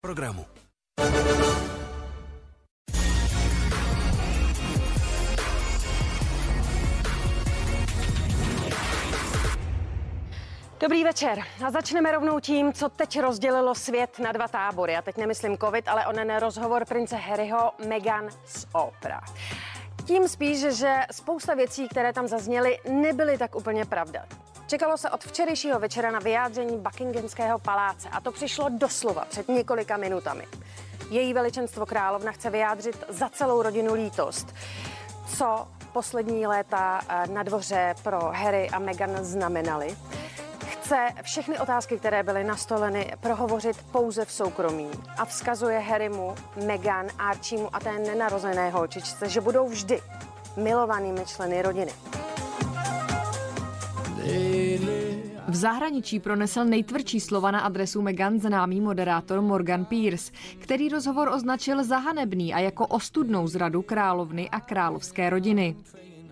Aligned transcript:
programu. 0.00 0.44
Dobrý 10.80 11.04
večer. 11.04 11.38
A 11.66 11.70
začneme 11.70 12.12
rovnou 12.12 12.40
tím, 12.40 12.72
co 12.72 12.88
teď 12.88 13.20
rozdělilo 13.20 13.74
svět 13.74 14.18
na 14.18 14.32
dva 14.32 14.48
tábory. 14.48 14.96
A 14.96 15.02
teď 15.02 15.16
nemyslím 15.16 15.58
covid, 15.58 15.88
ale 15.88 16.06
onen 16.06 16.36
rozhovor 16.36 16.84
prince 16.84 17.16
Harryho 17.16 17.72
Meghan 17.88 18.28
z 18.46 18.66
Opera. 18.72 19.20
Tím 20.04 20.28
spíš, 20.28 20.60
že 20.60 20.96
spousta 21.12 21.54
věcí, 21.54 21.88
které 21.88 22.12
tam 22.12 22.28
zazněly, 22.28 22.78
nebyly 22.90 23.38
tak 23.38 23.56
úplně 23.56 23.84
pravda. 23.84 24.26
Čekalo 24.70 24.96
se 24.96 25.10
od 25.10 25.24
včerejšího 25.24 25.78
večera 25.78 26.10
na 26.10 26.18
vyjádření 26.18 26.78
Buckinghamského 26.78 27.58
paláce 27.58 28.08
a 28.08 28.20
to 28.20 28.32
přišlo 28.32 28.68
doslova 28.68 29.24
před 29.24 29.48
několika 29.48 29.96
minutami. 29.96 30.46
Její 31.10 31.34
veličenstvo 31.34 31.86
královna 31.86 32.32
chce 32.32 32.50
vyjádřit 32.50 33.04
za 33.08 33.28
celou 33.28 33.62
rodinu 33.62 33.94
lítost. 33.94 34.54
Co 35.36 35.68
poslední 35.92 36.46
léta 36.46 37.00
eh, 37.08 37.26
na 37.26 37.42
dvoře 37.42 37.94
pro 38.02 38.18
Harry 38.20 38.70
a 38.70 38.78
Meghan 38.78 39.24
znamenaly? 39.24 39.96
Chce 40.66 41.08
všechny 41.22 41.58
otázky, 41.58 41.98
které 41.98 42.22
byly 42.22 42.44
nastoleny, 42.44 43.12
prohovořit 43.20 43.76
pouze 43.92 44.24
v 44.24 44.32
soukromí 44.32 44.90
a 45.18 45.24
vzkazuje 45.24 45.78
Harrymu, 45.78 46.34
Meghan, 46.66 47.06
Archiemu 47.18 47.76
a 47.76 47.80
té 47.80 47.98
nenarozené 47.98 48.70
holčičce, 48.70 49.28
že 49.28 49.40
budou 49.40 49.68
vždy 49.68 50.00
milovanými 50.56 51.26
členy 51.26 51.62
rodiny. 51.62 51.92
V 55.50 55.54
zahraničí 55.54 56.20
pronesl 56.20 56.64
nejtvrdší 56.64 57.20
slova 57.20 57.50
na 57.50 57.60
adresu 57.60 58.02
Meghan 58.02 58.38
známý 58.40 58.80
moderátor 58.80 59.42
Morgan 59.42 59.84
Pierce, 59.84 60.32
který 60.58 60.88
rozhovor 60.88 61.28
označil 61.28 61.84
za 61.84 61.98
hanebný 61.98 62.54
a 62.54 62.58
jako 62.58 62.86
ostudnou 62.86 63.46
zradu 63.46 63.82
královny 63.82 64.50
a 64.50 64.60
královské 64.60 65.30
rodiny. 65.30 65.76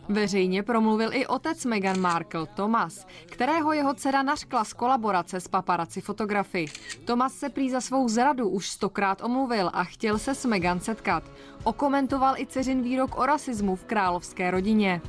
Veřejně 0.09 0.63
promluvil 0.63 1.13
i 1.13 1.27
otec 1.27 1.65
Meghan 1.65 2.01
Markle, 2.01 2.47
Thomas, 2.47 3.07
kterého 3.27 3.73
jeho 3.73 3.95
dcera 3.95 4.23
nařkla 4.23 4.65
z 4.65 4.73
kolaborace 4.73 5.41
s 5.41 5.49
paparaci 5.49 6.01
fotografy. 6.01 6.67
Thomas 7.05 7.35
se 7.35 7.49
prý 7.49 7.71
za 7.71 7.81
svou 7.81 8.09
zradu 8.09 8.49
už 8.49 8.69
stokrát 8.71 9.25
omluvil 9.25 9.71
a 9.73 9.85
chtěl 9.85 10.19
se 10.19 10.35
s 10.35 10.45
Meghan 10.45 10.81
setkat. 10.81 11.23
Okomentoval 11.65 12.35
i 12.37 12.47
dceřin 12.47 12.83
výrok 12.83 13.19
o 13.19 13.27
rasismu 13.27 13.77
v 13.77 13.85
královské 13.85 14.51
rodině. 14.51 15.01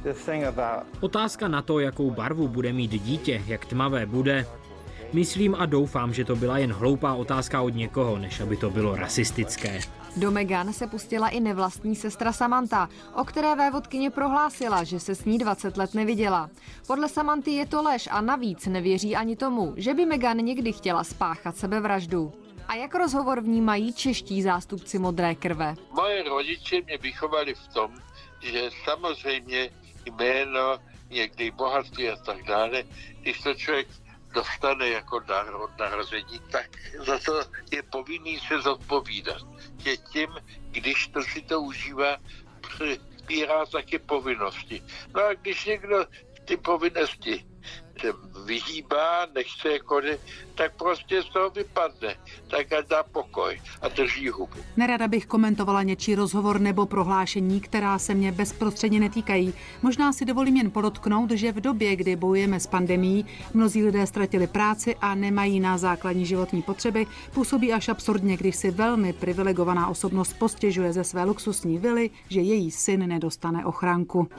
Otázka 1.02 1.48
na 1.48 1.62
to, 1.62 1.80
jakou 1.80 2.12
barvu 2.12 2.48
bude 2.48 2.74
mít 2.74 2.92
dítě, 2.92 3.44
jak 3.48 3.66
tmavé 3.66 4.06
bude. 4.06 4.46
Myslím 5.14 5.56
a 5.56 5.66
doufám, 5.66 6.14
že 6.14 6.26
to 6.26 6.36
byla 6.36 6.58
jen 6.58 6.74
hloupá 6.74 7.14
otázka 7.14 7.62
od 7.62 7.76
někoho, 7.76 8.18
než 8.18 8.40
aby 8.40 8.58
to 8.58 8.70
bylo 8.70 8.96
rasistické. 8.96 9.80
Do 10.18 10.32
Meghan 10.32 10.74
se 10.74 10.88
pustila 10.88 11.30
i 11.30 11.40
nevlastní 11.40 11.96
sestra 11.96 12.34
Samantha, 12.34 12.90
o 13.16 13.24
které 13.24 13.56
vévodkyně 13.56 14.10
prohlásila, 14.10 14.84
že 14.84 15.00
se 15.00 15.16
s 15.16 15.26
ní 15.26 15.38
20 15.38 15.78
let 15.78 15.94
neviděla. 15.94 16.50
Podle 16.88 17.10
Samanty 17.10 17.52
je 17.52 17.66
to 17.66 17.82
lež 17.82 18.10
a 18.12 18.22
navíc 18.22 18.66
nevěří 18.66 19.16
ani 19.16 19.36
tomu, 19.36 19.74
že 19.78 19.94
by 19.94 20.06
Meghan 20.06 20.38
někdy 20.38 20.74
chtěla 20.74 21.04
spáchat 21.04 21.58
sebevraždu. 21.58 22.34
A 22.68 22.76
jak 22.76 22.96
rozhovor 22.96 23.42
vnímají 23.42 23.94
čeští 23.94 24.42
zástupci 24.42 25.00
modré 25.00 25.36
krve? 25.36 25.76
Moje 25.92 26.24
rodiče 26.24 26.82
mě 26.82 26.98
vychovali 26.98 27.54
v 27.54 27.74
tom, 27.74 27.92
že 28.42 28.70
samozřejmě 28.86 29.70
jméno, 30.06 30.78
někdy 31.10 31.52
bohatství 31.52 32.10
a 32.10 32.16
tak 32.16 32.44
dále, 32.48 32.84
když 33.22 33.42
to 33.42 33.54
člověk 33.54 33.88
dostane 34.34 34.90
jako 34.90 35.20
dar 35.20 35.56
od 35.56 35.78
narození, 35.80 36.40
tak 36.52 36.70
za 37.06 37.20
to 37.20 37.42
je 37.72 37.84
povinný 37.84 38.40
se 38.40 38.62
zodpovídat. 38.62 39.42
Že 39.78 39.98
tím, 39.98 40.30
když 40.72 41.08
to 41.08 41.24
si 41.24 41.42
to 41.42 41.62
užívá, 41.62 42.18
přibírá 42.62 43.66
taky 43.66 44.00
povinnosti. 44.00 44.84
No 45.16 45.24
a 45.24 45.34
když 45.34 45.66
někdo 45.66 46.06
ty 46.46 46.58
povinnosti 46.58 47.46
se 48.02 48.08
vyhýbá, 48.46 49.28
nechce 49.36 49.70
je 49.70 49.80
konit, 49.80 50.20
tak 50.56 50.76
prostě 50.76 51.24
z 51.24 51.30
toho 51.30 51.50
vypadne. 51.50 52.16
Tak 52.48 52.74
a 52.74 52.82
dá 52.82 53.04
pokoj 53.04 53.62
a 53.82 53.88
drží 53.88 54.30
huby. 54.30 54.64
Nerada 54.78 55.08
bych 55.08 55.26
komentovala 55.26 55.84
něčí 55.84 56.16
rozhovor 56.16 56.62
nebo 56.62 56.86
prohlášení, 56.86 57.62
která 57.62 58.00
se 58.00 58.14
mě 58.14 58.32
bezprostředně 58.32 59.00
netýkají. 59.00 59.54
Možná 59.82 60.14
si 60.14 60.26
dovolím 60.26 60.56
jen 60.56 60.72
podotknout, 60.72 61.32
že 61.32 61.52
v 61.52 61.62
době, 61.62 61.96
kdy 61.96 62.16
bojujeme 62.16 62.60
s 62.60 62.68
pandemí, 62.68 63.26
mnozí 63.54 63.84
lidé 63.84 64.08
ztratili 64.08 64.48
práci 64.48 64.96
a 65.02 65.16
nemají 65.16 65.60
na 65.60 65.78
základní 65.78 66.26
životní 66.26 66.62
potřeby, 66.62 67.08
působí 67.34 67.74
až 67.74 67.90
absurdně, 67.90 68.38
když 68.38 68.56
si 68.56 68.72
velmi 68.72 69.14
privilegovaná 69.14 69.88
osobnost 69.88 70.34
postěžuje 70.34 70.94
ze 70.94 71.04
své 71.04 71.24
luxusní 71.24 71.78
vily, 71.78 72.10
že 72.30 72.42
její 72.42 72.72
syn 72.72 73.08
nedostane 73.08 73.66
ochránku. 73.66 74.30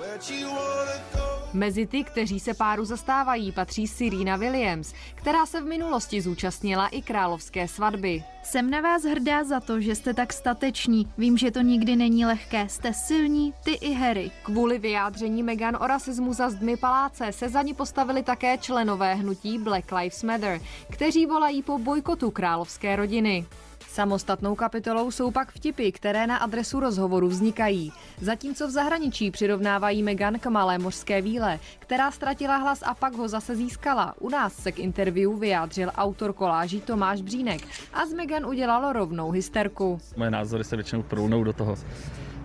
Mezi 1.53 1.87
ty, 1.87 2.05
kteří 2.05 2.41
se 2.41 2.55
páru 2.55 2.85
zastávají, 2.85 3.53
patří 3.53 3.87
Serena 3.87 4.37
Williams, 4.37 4.95
která 5.15 5.47
se 5.47 5.61
v 5.61 5.65
minulosti 5.65 6.21
zúčastnila 6.21 6.89
i 6.89 7.03
královské 7.03 7.69
svatby. 7.69 8.25
Jsem 8.43 8.71
na 8.71 8.81
vás 8.81 9.03
hrdá 9.03 9.45
za 9.45 9.61
to, 9.61 9.81
že 9.81 9.95
jste 9.95 10.15
tak 10.15 10.33
stateční. 10.33 11.13
Vím, 11.19 11.39
že 11.39 11.51
to 11.51 11.61
nikdy 11.61 11.97
není 11.97 12.27
lehké. 12.27 12.69
Jste 12.69 12.93
silní, 12.93 13.55
ty 13.65 13.71
i 13.71 13.93
Harry. 13.93 14.31
Kvůli 14.43 14.79
vyjádření 14.79 15.43
Meghan 15.43 15.77
o 15.81 15.87
rasismu 15.87 16.33
za 16.33 16.51
zdmi 16.51 16.77
paláce 16.77 17.33
se 17.33 17.49
za 17.49 17.63
ní 17.63 17.75
postavili 17.75 18.23
také 18.23 18.59
členové 18.59 19.15
hnutí 19.15 19.59
Black 19.59 19.93
Lives 19.93 20.23
Matter, 20.23 20.61
kteří 20.91 21.27
volají 21.27 21.63
po 21.63 21.79
bojkotu 21.79 22.31
královské 22.31 22.97
rodiny. 22.97 23.47
Samostatnou 23.91 24.55
kapitolou 24.55 25.11
jsou 25.11 25.31
pak 25.31 25.53
vtipy, 25.53 25.93
které 25.93 26.27
na 26.27 26.37
adresu 26.37 26.81
rozhovoru 26.81 27.29
vznikají. 27.29 27.93
Zatímco 28.21 28.69
v 28.69 28.71
zahraničí 28.71 29.31
přirovnávají 29.31 30.03
Meghan 30.03 30.39
k 30.39 30.47
malé 30.47 30.79
mořské 30.79 31.23
víle, 31.23 31.59
která 31.79 32.11
ztratila 32.11 32.57
hlas 32.57 32.83
a 32.87 32.95
pak 32.95 33.15
ho 33.15 33.29
zase 33.29 33.57
získala. 33.57 34.15
U 34.19 34.29
nás 34.29 34.55
se 34.55 34.73
k 34.73 34.79
interview 34.79 35.39
vyjádřil 35.39 35.91
autor 35.97 36.33
koláží 36.33 36.81
Tomáš 36.81 37.23
Břínek 37.23 37.61
a 37.93 38.07
z 38.07 38.13
Meghan 38.13 38.47
udělalo 38.47 38.93
rovnou 38.93 39.31
hysterku. 39.31 40.01
Moje 40.17 40.31
názory 40.31 40.65
se 40.65 40.77
většinou 40.77 41.03
průnou 41.03 41.45
do 41.45 41.53
toho. 41.53 41.77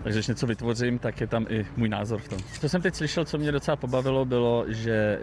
Takže 0.02 0.18
když 0.18 0.26
něco 0.26 0.46
vytvořím, 0.46 0.98
tak 0.98 1.20
je 1.20 1.26
tam 1.26 1.46
i 1.48 1.66
můj 1.76 1.88
názor 1.88 2.20
v 2.20 2.28
tom. 2.28 2.38
Co 2.60 2.68
jsem 2.68 2.82
teď 2.82 2.94
slyšel, 2.94 3.24
co 3.24 3.38
mě 3.38 3.52
docela 3.52 3.76
pobavilo, 3.76 4.24
bylo, 4.24 4.64
že 4.68 5.20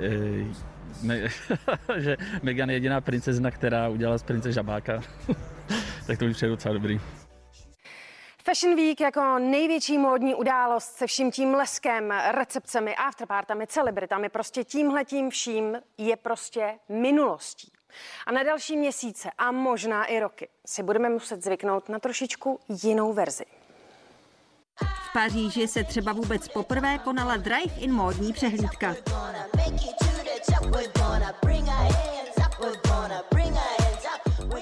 me, 1.04 1.20
že 1.98 2.18
Megan 2.44 2.70
je 2.70 2.76
jediná 2.76 3.02
princezna, 3.02 3.52
která 3.52 3.90
udělala 3.90 4.18
z 4.18 4.24
prince 4.24 4.52
žabáka. 4.52 5.02
Tak 6.08 6.20
to 6.20 6.26
mi 6.26 6.34
přijde 6.34 6.50
docela 6.50 6.74
dobrý. 6.74 7.00
Fashion 8.46 8.76
Week 8.76 9.02
jako 9.02 9.40
největší 9.40 9.98
módní 9.98 10.36
událost 10.36 10.96
se 10.96 11.08
vším 11.08 11.32
tím 11.32 11.54
leskem, 11.54 12.12
recepcemi, 12.32 12.96
afterpartami, 12.96 13.68
celebritami, 13.68 14.30
prostě 14.30 14.64
tímhletím 14.64 15.30
vším 15.30 15.78
je 15.98 16.16
prostě 16.16 16.74
minulostí. 16.90 17.72
A 18.26 18.32
na 18.32 18.44
další 18.44 18.78
měsíce 18.78 19.30
a 19.38 19.52
možná 19.52 20.06
i 20.06 20.20
roky 20.20 20.48
si 20.66 20.84
budeme 20.84 21.10
muset 21.10 21.44
zvyknout 21.44 21.90
na 21.90 22.00
trošičku 22.00 22.60
jinou 22.84 23.14
verzi. 23.14 23.46
V 24.82 25.14
Paříži 25.14 25.68
se 25.68 25.84
třeba 25.84 26.14
vůbec 26.14 26.48
poprvé 26.48 26.98
konala 26.98 27.38
drive-in 27.38 27.94
módní 27.94 28.34
přehlídka. 28.34 28.96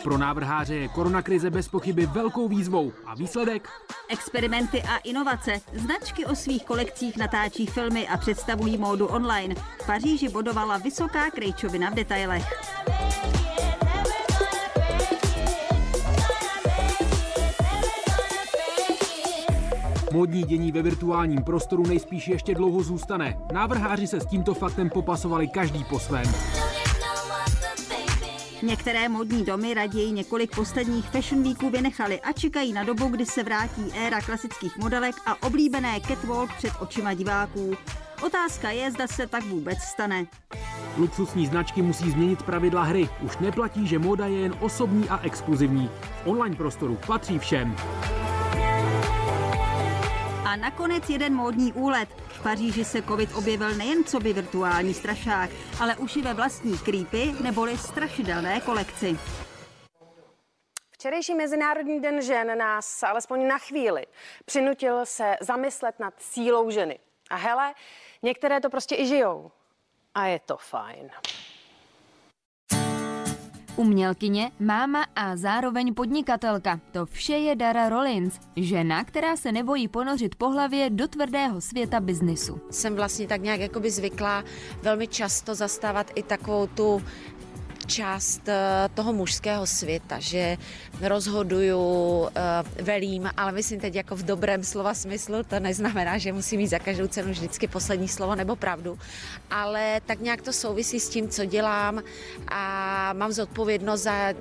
Pro 0.03 0.17
návrháře 0.17 0.75
je 0.75 0.87
koronakrize 0.87 1.49
bez 1.49 1.67
pochyby 1.67 2.05
velkou 2.05 2.47
výzvou. 2.47 2.91
A 3.05 3.15
výsledek? 3.15 3.69
Experimenty 4.09 4.83
a 4.83 4.97
inovace. 4.97 5.61
Značky 5.73 6.25
o 6.25 6.35
svých 6.35 6.65
kolekcích 6.65 7.17
natáčí 7.17 7.65
filmy 7.65 8.07
a 8.07 8.17
představují 8.17 8.77
módu 8.77 9.07
online. 9.07 9.55
V 9.55 9.85
Paříži 9.85 10.29
bodovala 10.29 10.77
vysoká 10.77 11.31
krejčovina 11.31 11.89
v 11.89 11.93
detailech. 11.93 12.43
Módní 20.13 20.43
dění 20.43 20.71
ve 20.71 20.81
virtuálním 20.81 21.43
prostoru 21.43 21.87
nejspíš 21.87 22.27
ještě 22.27 22.55
dlouho 22.55 22.83
zůstane. 22.83 23.37
Návrháři 23.53 24.07
se 24.07 24.19
s 24.19 24.25
tímto 24.25 24.53
faktem 24.53 24.89
popasovali 24.89 25.47
každý 25.47 25.83
po 25.83 25.99
svém. 25.99 26.25
Některé 28.63 29.09
modní 29.09 29.45
domy 29.45 29.73
raději 29.73 30.11
několik 30.11 30.55
posledních 30.55 31.05
Fashion 31.05 31.43
Weeků 31.43 31.69
vynechali 31.69 32.21
a 32.21 32.31
čekají 32.31 32.73
na 32.73 32.83
dobu, 32.83 33.07
kdy 33.07 33.25
se 33.25 33.43
vrátí 33.43 33.93
éra 33.93 34.21
klasických 34.21 34.77
modelek 34.77 35.15
a 35.25 35.43
oblíbené 35.43 36.01
catwalk 36.07 36.53
před 36.57 36.73
očima 36.79 37.13
diváků. 37.13 37.77
Otázka 38.25 38.69
je, 38.71 38.91
zda 38.91 39.07
se 39.07 39.27
tak 39.27 39.43
vůbec 39.43 39.79
stane. 39.79 40.25
Luxusní 40.97 41.47
značky 41.47 41.81
musí 41.81 42.11
změnit 42.11 42.43
pravidla 42.43 42.83
hry. 42.83 43.09
Už 43.21 43.37
neplatí, 43.37 43.87
že 43.87 43.99
móda 43.99 44.25
je 44.25 44.39
jen 44.39 44.55
osobní 44.59 45.09
a 45.09 45.19
exkluzivní. 45.23 45.89
V 46.23 46.27
online 46.27 46.55
prostoru 46.55 46.97
patří 47.07 47.39
všem. 47.39 47.75
A 50.51 50.55
nakonec 50.55 51.09
jeden 51.09 51.35
módní 51.35 51.73
úlet. 51.73 52.09
V 52.09 52.43
Paříži 52.43 52.85
se 52.85 53.01
covid 53.01 53.35
objevil 53.35 53.75
nejen 53.75 54.03
co 54.03 54.19
by 54.19 54.33
virtuální 54.33 54.93
strašák, 54.93 55.49
ale 55.81 55.95
už 55.95 56.15
i 56.15 56.21
ve 56.21 56.33
vlastní 56.33 56.77
creepy 56.77 57.33
neboli 57.43 57.77
strašidelné 57.77 58.61
kolekci. 58.61 59.19
Včerejší 60.91 61.35
Mezinárodní 61.35 62.01
den 62.01 62.21
žen 62.21 62.57
nás 62.57 63.03
alespoň 63.03 63.47
na 63.47 63.57
chvíli 63.57 64.05
přinutil 64.45 65.05
se 65.05 65.35
zamyslet 65.41 65.99
nad 65.99 66.13
sílou 66.17 66.69
ženy. 66.69 66.99
A 67.29 67.35
hele, 67.35 67.73
některé 68.21 68.59
to 68.59 68.69
prostě 68.69 68.95
i 68.95 69.07
žijou. 69.07 69.51
A 70.15 70.25
je 70.25 70.39
to 70.39 70.57
fajn. 70.57 71.09
Umělkyně, 73.81 74.51
máma 74.59 75.05
a 75.15 75.35
zároveň 75.37 75.93
podnikatelka. 75.93 76.79
To 76.91 77.05
vše 77.05 77.33
je 77.33 77.55
Dara 77.55 77.89
Rollins, 77.89 78.39
žena, 78.55 79.03
která 79.03 79.35
se 79.35 79.51
nebojí 79.51 79.87
ponořit 79.87 80.35
po 80.35 80.49
hlavě 80.49 80.89
do 80.89 81.07
tvrdého 81.07 81.61
světa 81.61 81.99
biznisu. 81.99 82.61
Jsem 82.69 82.95
vlastně 82.95 83.27
tak 83.27 83.41
nějak 83.41 83.59
jakoby 83.59 83.91
zvyklá 83.91 84.43
velmi 84.81 85.07
často 85.07 85.55
zastávat 85.55 86.11
i 86.15 86.23
takovou 86.23 86.67
tu 86.67 87.01
část 87.91 88.49
eh, 88.49 88.89
toho 88.93 89.13
mužského 89.13 89.67
světa, 89.67 90.19
že 90.19 90.57
rozhoduju, 91.01 91.83
eh, 92.35 92.83
velím, 92.83 93.29
ale 93.37 93.51
myslím 93.51 93.79
teď 93.79 93.95
jako 93.95 94.15
v 94.15 94.23
dobrém 94.23 94.63
slova 94.63 94.93
smyslu, 94.93 95.43
to 95.43 95.59
neznamená, 95.59 96.17
že 96.17 96.33
musí 96.33 96.57
mít 96.57 96.67
za 96.67 96.79
každou 96.79 97.07
cenu 97.07 97.31
vždycky 97.31 97.67
poslední 97.67 98.07
slovo 98.07 98.35
nebo 98.35 98.55
pravdu, 98.55 98.99
ale 99.51 100.01
tak 100.05 100.19
nějak 100.19 100.41
to 100.41 100.53
souvisí 100.53 100.99
s 100.99 101.09
tím, 101.09 101.29
co 101.29 101.45
dělám 101.45 102.03
a 102.47 102.63
mám 103.13 103.31
zodpovědnost 103.31 104.01
za 104.01 104.33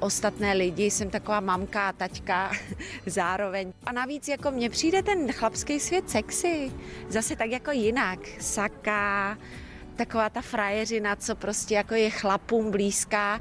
ostatné 0.00 0.52
lidi, 0.52 0.90
jsem 0.90 1.10
taková 1.10 1.40
mamka 1.40 1.92
taťka 1.92 2.52
zároveň. 3.06 3.72
A 3.86 3.92
navíc 3.92 4.28
jako 4.28 4.50
mně 4.50 4.70
přijde 4.70 5.02
ten 5.02 5.32
chlapský 5.32 5.80
svět 5.80 6.10
sexy, 6.10 6.72
zase 7.08 7.36
tak 7.36 7.50
jako 7.50 7.70
jinak, 7.70 8.18
saka, 8.40 9.38
taková 9.98 10.30
ta 10.30 10.40
frajeřina, 10.40 11.16
co 11.16 11.36
prostě 11.36 11.74
jako 11.74 11.94
je 11.94 12.10
chlapům 12.10 12.70
blízká. 12.70 13.40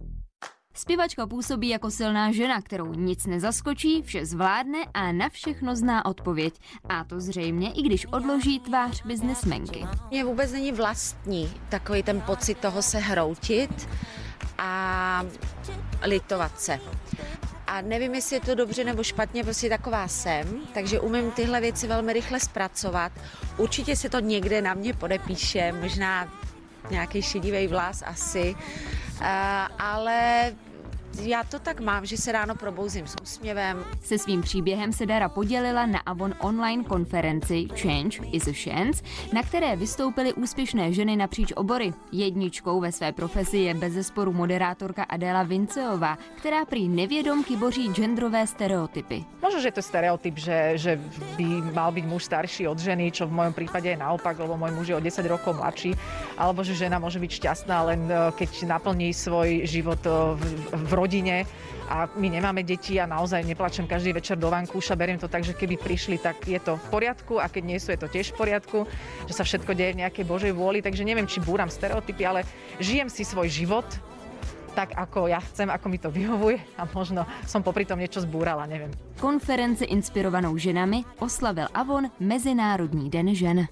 Zpěvačka 0.73 1.27
působí 1.27 1.69
jako 1.69 1.91
silná 1.91 2.31
žena, 2.31 2.61
kterou 2.61 2.93
nic 2.93 3.25
nezaskočí, 3.25 4.01
vše 4.01 4.25
zvládne 4.25 4.79
a 4.93 5.11
na 5.11 5.29
všechno 5.29 5.75
zná 5.75 6.05
odpověď. 6.05 6.53
A 6.89 7.03
to 7.03 7.19
zřejmě, 7.19 7.71
i 7.71 7.81
když 7.81 8.05
odloží 8.05 8.59
tvář 8.59 9.05
biznesmenky. 9.05 9.85
Mně 10.11 10.23
vůbec 10.23 10.51
není 10.51 10.71
vlastní 10.71 11.53
takový 11.69 12.03
ten 12.03 12.21
pocit 12.21 12.57
toho 12.57 12.81
se 12.81 12.97
hroutit 12.97 13.89
a 14.57 15.23
litovat 16.03 16.61
se. 16.61 16.79
A 17.67 17.81
nevím, 17.81 18.15
jestli 18.15 18.35
je 18.35 18.39
to 18.39 18.55
dobře 18.55 18.83
nebo 18.83 19.03
špatně, 19.03 19.43
prostě 19.43 19.69
taková 19.69 20.07
jsem, 20.07 20.61
takže 20.73 20.99
umím 20.99 21.31
tyhle 21.31 21.61
věci 21.61 21.87
velmi 21.87 22.13
rychle 22.13 22.39
zpracovat. 22.39 23.11
Určitě 23.57 23.95
se 23.95 24.09
to 24.09 24.19
někde 24.19 24.61
na 24.61 24.73
mě 24.73 24.93
podepíše, 24.93 25.71
možná 25.81 26.27
nějaký 26.91 27.21
šedivý 27.21 27.67
vlas 27.67 28.03
asi, 28.05 28.55
uh, 28.55 29.25
ale 29.79 30.51
já 31.21 31.43
to 31.43 31.59
tak 31.59 31.79
mám, 31.79 32.05
že 32.05 32.17
se 32.17 32.31
ráno 32.31 32.55
probouzím 32.55 33.07
s 33.07 33.15
úsměvem. 33.21 33.83
Se 34.01 34.17
svým 34.17 34.41
příběhem 34.41 34.93
se 34.93 35.05
Dara 35.05 35.29
podělila 35.29 35.85
na 35.85 35.99
Avon 35.99 36.33
online 36.39 36.83
konferenci 36.83 37.67
Change 37.75 38.17
is 38.31 38.47
a 38.47 38.53
Chance, 38.63 39.03
na 39.33 39.43
které 39.43 39.75
vystoupily 39.75 40.33
úspěšné 40.33 40.93
ženy 40.93 41.15
napříč 41.15 41.53
obory. 41.55 41.93
Jedničkou 42.11 42.79
ve 42.79 42.91
své 42.91 43.11
profesi 43.11 43.57
je 43.57 43.73
bezesporu 43.73 44.33
moderátorka 44.33 45.03
Adéla 45.03 45.43
Vinceová, 45.43 46.17
která 46.37 46.65
prý 46.65 46.89
nevědomky 46.89 47.55
boří 47.55 47.93
genderové 47.93 48.47
stereotypy. 48.47 49.25
Možno, 49.41 49.61
že 49.61 49.71
to 49.71 49.79
je 49.79 49.83
stereotyp, 49.83 50.37
že, 50.37 50.71
že 50.75 50.99
by 51.37 51.73
mal 51.73 51.91
byť 51.91 52.05
muž 52.05 52.23
starší 52.23 52.67
od 52.67 52.79
ženy, 52.79 53.11
čo 53.11 53.27
v 53.27 53.37
mojom 53.37 53.53
prípade 53.53 53.89
je 53.89 53.97
naopak, 53.97 54.39
lebo 54.39 54.57
môj 54.57 54.71
muž 54.75 54.87
je 54.91 54.95
o 54.95 55.01
10 55.01 55.23
rokov 55.29 55.55
mladší, 55.55 55.95
alebo 56.37 56.63
že 56.63 56.75
žena 56.75 56.99
môže 56.99 57.21
byť 57.21 57.31
šťastná 57.31 57.77
len 57.87 58.01
eh, 58.11 58.31
keď 58.35 58.67
naplní 58.67 59.13
svoj 59.13 59.63
život 59.63 60.01
eh, 60.03 60.11
v, 60.35 60.41
v 60.73 60.91
rodine 61.07 61.47
a 61.87 62.11
my 62.19 62.27
nemáme 62.27 62.67
deti 62.67 62.99
a 62.99 63.07
naozaj 63.07 63.47
neplačem 63.47 63.87
každý 63.87 64.11
večer 64.11 64.35
do 64.35 64.51
vankúša. 64.51 64.99
Beriem 64.99 65.15
to 65.15 65.31
tak, 65.31 65.47
že 65.47 65.55
keby 65.55 65.79
prišli, 65.79 66.19
tak 66.19 66.43
je 66.43 66.59
to 66.59 66.75
v 66.75 66.85
poriadku 66.91 67.39
a 67.39 67.47
keď 67.47 67.63
nie 67.63 67.79
sú, 67.79 67.95
je 67.95 68.03
to 68.03 68.11
tiež 68.11 68.35
v 68.35 68.43
poriadku, 68.43 68.83
že 69.23 69.33
sa 69.33 69.47
všetko 69.47 69.71
deje 69.71 69.95
v 69.95 70.03
nejakej 70.03 70.27
Božej 70.27 70.51
vôli. 70.51 70.83
Takže 70.83 71.07
neviem, 71.07 71.23
či 71.23 71.39
búram 71.39 71.71
stereotypy, 71.71 72.27
ale 72.27 72.43
žijem 72.83 73.07
si 73.07 73.23
svoj 73.23 73.47
život 73.47 73.87
tak, 74.75 74.93
ako 74.93 75.25
ja 75.25 75.41
chcem, 75.41 75.73
ako 75.73 75.89
mi 75.89 75.97
to 75.97 76.13
vyhovuje 76.13 76.61
a 76.77 76.85
možno 76.93 77.25
som 77.49 77.65
popri 77.65 77.81
tom 77.81 77.97
niečo 77.97 78.21
zbúrala, 78.21 78.69
neviem. 78.69 78.93
Konference 79.17 79.81
inspirovanou 79.81 80.53
ženami 80.53 81.01
oslavil 81.17 81.65
Avon 81.73 82.13
Mezinárodní 82.21 83.09
den 83.09 83.33
žen. 83.33 83.65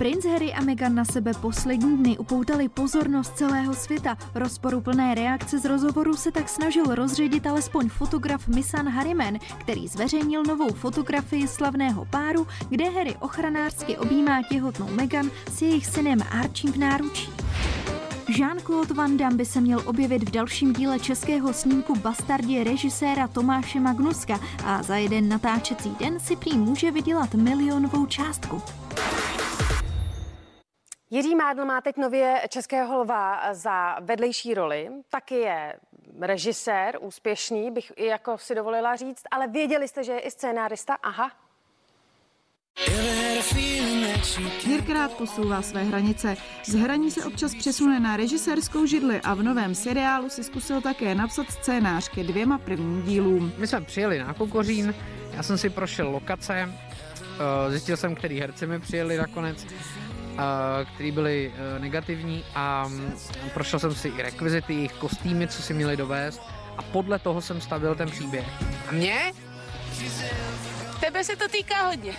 Prince 0.00 0.28
Harry 0.28 0.52
a 0.52 0.60
Meghan 0.60 0.94
na 0.94 1.04
sebe 1.04 1.32
poslední 1.40 1.96
dny 1.96 2.18
upoutali 2.18 2.68
pozornost 2.68 3.36
celého 3.36 3.74
světa. 3.74 4.16
Rozporuplné 4.34 5.14
reakce 5.14 5.58
z 5.58 5.64
rozhovoru 5.64 6.16
se 6.16 6.32
tak 6.32 6.48
snažil 6.48 6.84
rozředit 6.94 7.46
alespoň 7.46 7.88
fotograf 7.88 8.48
Misan 8.48 8.88
Harriman, 8.88 9.38
který 9.58 9.88
zveřejnil 9.88 10.42
novou 10.42 10.68
fotografii 10.68 11.48
slavného 11.48 12.04
páru, 12.04 12.46
kde 12.68 12.90
Harry 12.90 13.16
ochranářsky 13.20 13.96
objímá 13.96 14.42
těhotnou 14.42 14.88
Meghan 14.90 15.30
s 15.50 15.62
jejich 15.62 15.86
synem 15.86 16.18
Archie 16.30 16.72
v 16.72 16.76
náručí. 16.76 17.32
Jean-Claude 18.28 18.94
Van 18.94 19.16
Damme 19.16 19.36
by 19.36 19.44
se 19.44 19.60
měl 19.60 19.82
objevit 19.84 20.28
v 20.28 20.32
dalším 20.32 20.72
díle 20.72 20.98
českého 20.98 21.52
snímku 21.52 21.98
Bastardě 21.98 22.64
režiséra 22.64 23.28
Tomáše 23.28 23.80
Magnuska 23.80 24.40
a 24.64 24.82
za 24.82 24.96
jeden 24.96 25.28
natáčecí 25.28 25.96
den 25.98 26.20
si 26.20 26.36
prý 26.36 26.58
může 26.58 26.90
vydělat 26.90 27.34
milionovou 27.34 28.06
částku. 28.06 28.62
Jiří 31.12 31.34
Mádl 31.34 31.64
má 31.64 31.80
teď 31.80 31.96
nově 31.96 32.42
Českého 32.48 32.98
lva 32.98 33.54
za 33.54 33.96
vedlejší 34.00 34.54
roli. 34.54 34.90
Taky 35.10 35.34
je 35.34 35.74
režisér, 36.20 36.98
úspěšný, 37.00 37.70
bych 37.70 37.92
i 37.96 38.06
jako 38.06 38.38
si 38.38 38.54
dovolila 38.54 38.96
říct, 38.96 39.22
ale 39.30 39.48
věděli 39.48 39.88
jste, 39.88 40.04
že 40.04 40.12
je 40.12 40.20
i 40.20 40.30
scénárista? 40.30 40.94
Aha. 40.94 41.30
Jirka 44.66 44.92
rád 44.92 45.12
posouvá 45.12 45.62
své 45.62 45.82
hranice. 45.82 46.36
Z 46.64 46.74
hraní 46.74 47.10
se 47.10 47.24
občas 47.24 47.54
přesune 47.54 48.00
na 48.00 48.16
režisérskou 48.16 48.86
židli 48.86 49.20
a 49.20 49.34
v 49.34 49.42
novém 49.42 49.74
seriálu 49.74 50.28
si 50.28 50.44
zkusil 50.44 50.80
také 50.80 51.14
napsat 51.14 51.50
scénář 51.50 52.08
ke 52.08 52.24
dvěma 52.24 52.58
prvním 52.58 53.02
dílům. 53.02 53.52
My 53.58 53.66
jsme 53.66 53.80
přijeli 53.80 54.18
na 54.18 54.34
Kokořín, 54.34 54.94
já 55.32 55.42
jsem 55.42 55.58
si 55.58 55.70
prošel 55.70 56.10
lokace, 56.10 56.74
eh, 57.66 57.70
zjistil 57.70 57.96
jsem, 57.96 58.14
který 58.14 58.40
herci 58.40 58.66
mi 58.66 58.80
přijeli 58.80 59.16
nakonec 59.16 59.66
který 60.94 61.12
byly 61.12 61.52
e, 61.76 61.78
negativní 61.78 62.44
a 62.54 62.88
mm, 62.88 63.12
prošel 63.54 63.78
jsem 63.78 63.94
si 63.94 64.08
i 64.08 64.22
rekvizity, 64.22 64.74
jejich 64.74 64.92
kostýmy, 64.92 65.48
co 65.48 65.62
si 65.62 65.74
měli 65.74 65.96
dovést 65.96 66.42
a 66.76 66.82
podle 66.82 67.18
toho 67.18 67.40
jsem 67.40 67.60
stavil 67.60 67.94
ten 67.94 68.10
příběh. 68.10 68.46
A 68.88 68.92
mě? 68.92 69.32
Tebe 71.00 71.24
se 71.24 71.36
to 71.36 71.48
týká 71.48 71.86
hodně. 71.86 72.12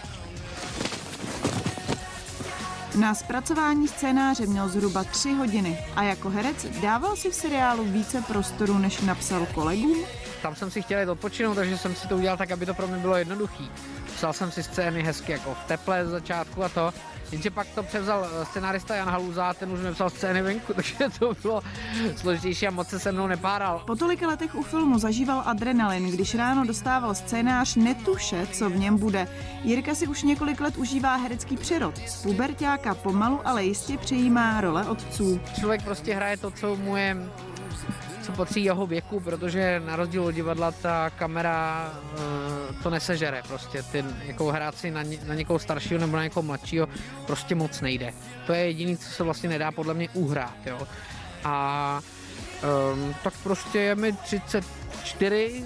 Na 2.99 3.15
zpracování 3.15 3.87
scénáře 3.87 4.45
měl 4.45 4.69
zhruba 4.69 5.03
tři 5.03 5.33
hodiny 5.33 5.77
a 5.95 6.03
jako 6.03 6.29
herec 6.29 6.65
dával 6.81 7.15
si 7.15 7.31
v 7.31 7.35
seriálu 7.35 7.83
více 7.83 8.21
prostoru, 8.21 8.77
než 8.77 9.01
napsal 9.01 9.45
kolegům. 9.45 10.05
Tam 10.41 10.55
jsem 10.55 10.71
si 10.71 10.81
chtěl 10.81 10.99
jít 10.99 11.09
odpočinout, 11.09 11.55
takže 11.55 11.77
jsem 11.77 11.95
si 11.95 12.07
to 12.07 12.15
udělal 12.15 12.37
tak, 12.37 12.51
aby 12.51 12.65
to 12.65 12.73
pro 12.73 12.87
mě 12.87 12.97
bylo 12.97 13.15
jednoduchý. 13.17 13.71
Psal 14.15 14.33
jsem 14.33 14.51
si 14.51 14.63
scény 14.63 15.03
hezky 15.03 15.31
jako 15.31 15.53
v 15.53 15.67
teple 15.67 16.07
z 16.07 16.09
začátku 16.09 16.63
a 16.63 16.69
to, 16.69 16.93
Jenže 17.31 17.49
pak 17.49 17.67
to 17.75 17.83
převzal 17.83 18.25
eh, 18.25 18.45
scenárista 18.45 18.95
Jan 18.95 19.09
Haluza, 19.09 19.53
ten 19.53 19.71
už 19.71 19.79
nepsal 19.79 20.09
scény 20.09 20.41
venku, 20.41 20.73
takže 20.75 20.95
to 21.19 21.33
bylo 21.41 21.61
složitější 22.15 22.67
a 22.67 22.71
moc 22.71 22.87
se 22.87 22.99
se 22.99 23.11
mnou 23.11 23.27
nepáral. 23.27 23.83
Po 23.87 23.95
tolika 23.95 24.27
letech 24.27 24.55
u 24.55 24.63
filmu 24.63 24.99
zažíval 24.99 25.43
adrenalin, 25.45 26.11
když 26.11 26.35
ráno 26.35 26.65
dostával 26.65 27.15
scénář 27.15 27.75
netuše, 27.75 28.47
co 28.47 28.69
v 28.69 28.77
něm 28.77 28.97
bude. 28.97 29.27
Jirka 29.63 29.95
si 29.95 30.07
už 30.07 30.23
několik 30.23 30.61
let 30.61 30.77
užívá 30.77 31.15
herecký 31.15 31.57
přerod. 31.57 31.97
Z 32.07 32.21
puberťáka 32.23 32.95
pomalu, 32.95 33.39
ale 33.45 33.63
jistě 33.63 33.97
přejímá 33.97 34.61
role 34.61 34.85
otců. 34.85 35.39
Člověk 35.59 35.83
prostě 35.83 36.15
hraje 36.15 36.37
to, 36.37 36.51
co 36.51 36.75
mu 36.75 36.97
je 36.97 37.17
co 38.23 38.31
patří 38.31 38.63
jeho 38.63 38.87
věku, 38.87 39.19
protože 39.19 39.81
na 39.85 39.95
rozdíl 39.95 40.23
od 40.23 40.31
divadla 40.31 40.71
ta 40.71 41.09
kamera 41.09 41.91
uh, 42.13 42.81
to 42.83 42.89
nesežere 42.89 43.43
prostě. 43.47 43.83
Ty, 43.83 44.05
jako 44.25 44.45
hrát 44.45 44.77
si 44.77 44.91
na, 44.91 45.03
ně, 45.03 45.17
na 45.25 45.35
někoho 45.35 45.59
staršího 45.59 45.99
nebo 45.99 46.17
na 46.17 46.23
někoho 46.23 46.43
mladšího 46.43 46.87
prostě 47.27 47.55
moc 47.55 47.81
nejde. 47.81 48.13
To 48.47 48.53
je 48.53 48.65
jediné, 48.65 48.97
co 48.97 49.09
se 49.09 49.23
vlastně 49.23 49.49
nedá 49.49 49.71
podle 49.71 49.93
mě 49.93 50.09
uhrát, 50.13 50.57
jo. 50.65 50.87
A 51.43 51.99
um, 52.93 53.15
tak 53.23 53.33
prostě 53.43 53.79
je 53.79 53.95
mi 53.95 54.13
34, 54.13 55.65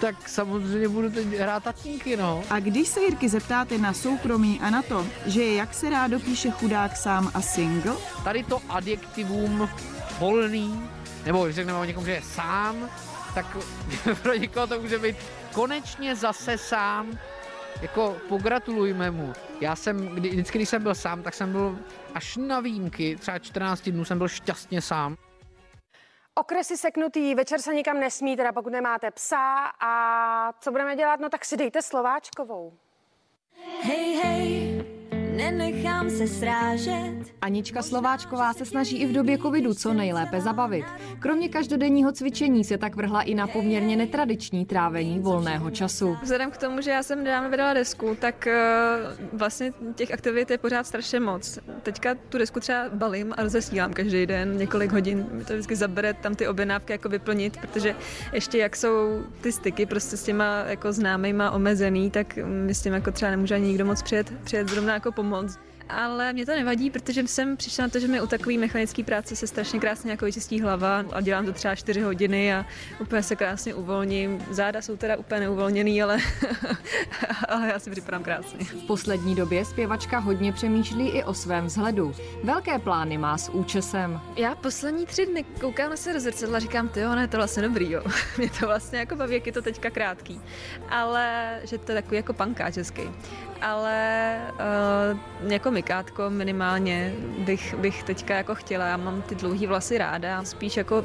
tak 0.00 0.28
samozřejmě 0.28 0.88
budu 0.88 1.10
teď 1.10 1.26
hrát 1.26 1.64
tatínky, 1.64 2.16
no. 2.16 2.42
A 2.50 2.60
když 2.60 2.88
se 2.88 3.00
Jirky 3.00 3.28
zeptáte 3.28 3.78
na 3.78 3.92
soukromí 3.92 4.60
a 4.60 4.70
na 4.70 4.82
to, 4.82 5.06
že 5.26 5.42
je 5.42 5.54
jak 5.54 5.74
se 5.74 5.90
rád 5.90 6.08
dopíše 6.08 6.50
chudák 6.50 6.96
sám 6.96 7.30
a 7.34 7.40
single? 7.40 7.94
Tady 8.24 8.44
to 8.44 8.60
adjektivum 8.68 9.68
volný 10.18 10.88
nebo 11.24 11.44
když 11.44 11.56
řekneme 11.56 11.78
o 11.78 11.84
někom, 11.84 12.04
že 12.04 12.12
je 12.12 12.22
sám, 12.22 12.90
tak 13.34 13.56
pro 14.22 14.34
někoho 14.34 14.66
to 14.66 14.80
může 14.80 14.98
být 14.98 15.16
konečně 15.52 16.16
zase 16.16 16.58
sám. 16.58 17.18
Jako 17.82 18.16
pogratulujme 18.28 19.10
mu. 19.10 19.32
Já 19.60 19.76
jsem, 19.76 20.08
kdy, 20.08 20.28
vždycky, 20.28 20.58
když 20.58 20.68
jsem 20.68 20.82
byl 20.82 20.94
sám, 20.94 21.22
tak 21.22 21.34
jsem 21.34 21.52
byl 21.52 21.78
až 22.14 22.36
na 22.36 22.60
výjimky, 22.60 23.16
třeba 23.16 23.38
14 23.38 23.88
dnů 23.88 24.04
jsem 24.04 24.18
byl 24.18 24.28
šťastně 24.28 24.82
sám. 24.82 25.16
Okresy 26.34 26.76
seknutý, 26.76 27.34
večer 27.34 27.60
se 27.62 27.74
nikam 27.74 28.00
nesmí, 28.00 28.36
teda 28.36 28.52
pokud 28.52 28.70
nemáte 28.70 29.10
psa. 29.10 29.72
A 29.80 30.52
co 30.60 30.70
budeme 30.70 30.96
dělat? 30.96 31.20
No 31.20 31.28
tak 31.28 31.44
si 31.44 31.56
dejte 31.56 31.82
Slováčkovou. 31.82 32.72
Hej, 33.82 34.16
hej, 34.16 34.77
nenechám 35.38 36.10
se 36.10 36.26
srážet. 36.26 37.14
Anička 37.42 37.82
Slováčková 37.82 38.52
se 38.52 38.64
snaží 38.64 38.96
i 38.96 39.06
v 39.06 39.12
době 39.12 39.38
covidu 39.38 39.74
co 39.74 39.92
nejlépe 39.92 40.40
zabavit. 40.40 40.84
Kromě 41.18 41.48
každodenního 41.48 42.12
cvičení 42.12 42.64
se 42.64 42.78
tak 42.78 42.96
vrhla 42.96 43.22
i 43.22 43.34
na 43.34 43.46
poměrně 43.46 43.96
netradiční 43.96 44.66
trávení 44.66 45.18
volného 45.18 45.70
času. 45.70 46.16
Vzhledem 46.22 46.50
k 46.50 46.56
tomu, 46.56 46.80
že 46.80 46.90
já 46.90 47.02
jsem 47.02 47.24
nedávno 47.24 47.50
vydala 47.50 47.72
desku, 47.72 48.16
tak 48.20 48.46
eh, 48.46 48.56
vlastně 49.32 49.72
těch 49.94 50.12
aktivit 50.12 50.50
je 50.50 50.58
pořád 50.58 50.86
strašně 50.86 51.20
moc. 51.20 51.58
Teďka 51.82 52.14
tu 52.28 52.38
desku 52.38 52.60
třeba 52.60 52.84
balím 52.92 53.34
a 53.36 53.42
rozesílám 53.42 53.92
každý 53.92 54.26
den, 54.26 54.56
několik 54.56 54.92
hodin 54.92 55.26
mi 55.32 55.44
to 55.44 55.52
vždycky 55.52 55.76
zabere 55.76 56.14
tam 56.14 56.34
ty 56.34 56.48
objednávky 56.48 56.92
jako 56.92 57.08
vyplnit, 57.08 57.56
protože 57.56 57.96
ještě 58.32 58.58
jak 58.58 58.76
jsou 58.76 59.22
ty 59.40 59.52
styky 59.52 59.86
prostě 59.86 60.16
s 60.16 60.24
těma 60.24 60.64
jako 60.66 60.92
známejma 60.92 61.50
omezený, 61.50 62.10
tak 62.10 62.38
mi 62.44 62.74
s 62.74 62.82
tím 62.82 62.92
jako 62.92 63.10
třeba 63.10 63.30
nemůže 63.30 63.54
ani 63.54 63.66
nikdo 63.66 63.84
moc 63.84 64.02
přijet, 64.02 64.32
přijet 64.44 64.68
zrovna 64.68 64.94
jako 64.94 65.12
pomoct. 65.12 65.27
Ale 65.88 66.32
mě 66.32 66.46
to 66.46 66.52
nevadí, 66.54 66.90
protože 66.90 67.28
jsem 67.28 67.56
přišla 67.56 67.84
na 67.84 67.88
to, 67.88 67.98
že 67.98 68.08
mi 68.08 68.20
u 68.20 68.26
takové 68.26 68.58
mechanické 68.58 69.04
práce 69.04 69.36
se 69.36 69.46
strašně 69.46 69.80
krásně 69.80 70.10
jako 70.10 70.24
vyčistí 70.24 70.60
hlava 70.60 71.04
a 71.12 71.20
dělám 71.20 71.46
to 71.46 71.52
třeba 71.52 71.74
4 71.74 72.00
hodiny 72.00 72.54
a 72.54 72.66
úplně 73.00 73.22
se 73.22 73.36
krásně 73.36 73.74
uvolním. 73.74 74.44
Záda 74.50 74.82
jsou 74.82 74.96
teda 74.96 75.16
úplně 75.16 75.40
neuvolněný, 75.40 76.02
ale, 76.02 76.18
ale 77.48 77.68
já 77.68 77.78
si 77.78 77.90
připadám 77.90 78.22
krásně. 78.22 78.64
V 78.64 78.86
poslední 78.86 79.34
době 79.34 79.64
zpěvačka 79.64 80.18
hodně 80.18 80.52
přemýšlí 80.52 81.08
i 81.08 81.24
o 81.24 81.34
svém 81.34 81.66
vzhledu. 81.66 82.14
Velké 82.44 82.78
plány 82.78 83.18
má 83.18 83.38
s 83.38 83.48
účesem. 83.48 84.20
Já 84.36 84.54
poslední 84.54 85.06
tři 85.06 85.26
dny 85.26 85.44
koukám 85.60 85.90
na 85.90 85.96
se 85.96 86.12
do 86.12 86.20
zrcadla 86.20 86.56
a 86.56 86.60
říkám, 86.60 86.88
ty 86.88 87.00
ne, 87.00 87.28
to 87.28 87.36
je 87.36 87.38
vlastně 87.38 87.62
dobrý, 87.62 87.90
jo. 87.90 88.02
Mě 88.38 88.50
to 88.60 88.66
vlastně 88.66 88.98
jako 88.98 89.16
baví, 89.16 89.34
jak 89.34 89.46
je 89.46 89.52
to 89.52 89.62
teďka 89.62 89.90
krátký. 89.90 90.40
Ale 90.88 91.60
že 91.64 91.78
to 91.78 91.92
je 91.92 92.02
takový 92.02 92.16
jako 92.16 92.32
panká 92.32 92.70
český. 92.70 93.02
Ale 93.60 94.40
uh, 95.42 95.52
jako 95.52 95.70
mikátko 95.70 96.30
minimálně 96.30 97.14
bych, 97.38 97.74
bych 97.74 98.02
teďka 98.02 98.34
jako 98.34 98.54
chtěla. 98.54 98.86
Já 98.86 98.96
mám 98.96 99.22
ty 99.22 99.34
dlouhé 99.34 99.66
vlasy 99.66 99.98
ráda, 99.98 100.44
spíš 100.44 100.76
jako 100.76 101.04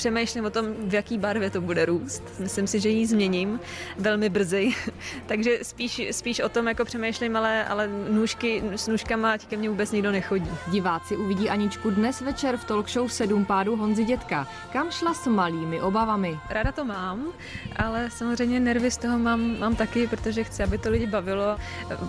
přemýšlím 0.00 0.44
o 0.44 0.50
tom, 0.50 0.66
v 0.88 0.94
jaký 0.94 1.18
barvě 1.18 1.50
to 1.50 1.60
bude 1.60 1.84
růst. 1.84 2.22
Myslím 2.38 2.66
si, 2.66 2.80
že 2.80 2.88
ji 2.88 3.06
změním 3.06 3.60
velmi 3.98 4.28
brzy, 4.28 4.72
takže 5.26 5.58
spíš, 5.62 6.02
spíš 6.10 6.40
o 6.40 6.48
tom 6.48 6.68
jako 6.68 6.84
přemýšlím, 6.84 7.36
ale, 7.36 7.64
ale 7.64 7.88
nůžky, 8.08 8.62
s 8.76 8.88
nůžkama 8.88 9.32
ať 9.32 9.46
ke 9.46 9.56
mně 9.56 9.68
vůbec 9.68 9.92
nikdo 9.92 10.10
nechodí. 10.10 10.50
Diváci 10.68 11.16
uvidí 11.16 11.50
Aničku 11.50 11.90
dnes 11.90 12.20
večer 12.20 12.56
v 12.56 12.64
talk 12.64 12.88
show 12.88 13.08
Sedm 13.08 13.44
pádů 13.44 13.76
Honzy 13.76 14.04
Dětka. 14.04 14.48
Kam 14.72 14.90
šla 14.90 15.14
s 15.14 15.26
malými 15.26 15.80
obavami? 15.80 16.38
Ráda 16.50 16.72
to 16.72 16.84
mám, 16.84 17.32
ale 17.76 18.10
samozřejmě 18.10 18.60
nervy 18.60 18.90
z 18.90 18.96
toho 18.96 19.18
mám, 19.18 19.58
mám 19.58 19.76
taky, 19.76 20.06
protože 20.06 20.44
chci, 20.44 20.62
aby 20.62 20.78
to 20.78 20.90
lidi 20.90 21.06
bavilo. 21.06 21.56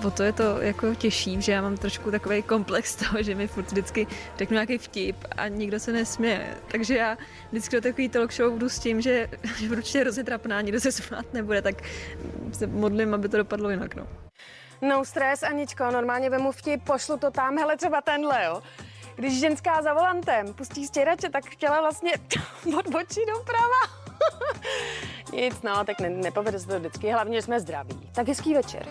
O 0.07 0.11
to 0.11 0.23
je 0.23 0.33
to 0.33 0.61
jako 0.61 0.95
těžší, 0.95 1.41
že 1.41 1.51
já 1.51 1.61
mám 1.61 1.77
trošku 1.77 2.11
takový 2.11 2.43
komplex 2.43 2.95
toho, 2.95 3.23
že 3.23 3.35
mi 3.35 3.47
furt 3.47 3.67
vždycky 3.67 4.07
řeknu 4.37 4.53
nějaký 4.53 4.77
vtip 4.77 5.15
a 5.37 5.47
nikdo 5.47 5.79
se 5.79 5.91
nesměje. 5.91 6.55
Takže 6.71 6.97
já 6.97 7.17
vždycky 7.51 7.80
takový 7.81 8.09
talk 8.09 8.33
show 8.33 8.51
budu 8.51 8.69
s 8.69 8.79
tím, 8.79 9.01
že, 9.01 9.29
že 9.57 9.67
budu 9.67 9.77
určitě 9.77 9.99
hrozně 9.99 10.23
trapná, 10.23 10.61
nikdo 10.61 10.79
se 10.79 10.91
smát 10.91 11.33
nebude, 11.33 11.61
tak 11.61 11.75
se 12.51 12.67
modlím, 12.67 13.13
aby 13.13 13.29
to 13.29 13.37
dopadlo 13.37 13.69
jinak. 13.69 13.95
No. 13.95 14.07
No 14.81 15.05
stres, 15.05 15.43
Aničko, 15.43 15.91
normálně 15.91 16.29
vemu 16.29 16.51
vtip, 16.51 16.83
pošlu 16.83 17.17
to 17.17 17.31
tam, 17.31 17.57
hele 17.57 17.77
třeba 17.77 18.01
tenhle, 18.01 18.45
jo. 18.45 18.61
Když 19.15 19.39
ženská 19.39 19.81
za 19.81 19.93
volantem 19.93 20.53
pustí 20.53 20.87
stěrače, 20.87 21.29
tak 21.29 21.45
chtěla 21.45 21.81
vlastně 21.81 22.11
odbočit 22.79 23.23
doprava. 23.37 24.01
Nic, 25.33 25.61
no, 25.61 25.83
tak 25.85 25.99
ne, 25.99 26.09
nepovede 26.09 26.59
se 26.59 26.67
to 26.67 26.79
vždycky, 26.79 27.11
hlavně, 27.11 27.37
že 27.37 27.41
jsme 27.41 27.59
zdraví. 27.59 28.09
Tak 28.15 28.27
hezký 28.27 28.53
večer. 28.53 28.85